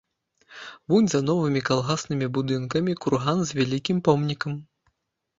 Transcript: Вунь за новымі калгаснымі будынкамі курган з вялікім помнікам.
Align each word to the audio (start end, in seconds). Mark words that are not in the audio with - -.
Вунь 0.93 1.09
за 1.11 1.19
новымі 1.25 1.61
калгаснымі 1.67 2.29
будынкамі 2.37 2.95
курган 3.05 3.43
з 3.49 3.57
вялікім 3.59 3.97
помнікам. 4.07 4.57